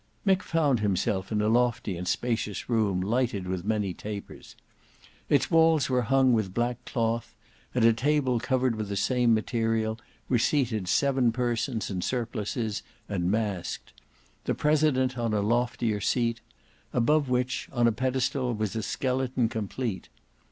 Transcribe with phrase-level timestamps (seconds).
[0.25, 4.55] Mick found himself in a lofty and spacious room lighted with many tapers.
[5.29, 7.35] Its walls were hung with black cloth;
[7.75, 13.29] at a table covered with the same material, were seated seven persons in surplices and
[13.29, 13.93] masked,
[14.45, 16.41] the president on a loftier seat;
[16.93, 20.09] above which on a pedestal was a skeleton complete.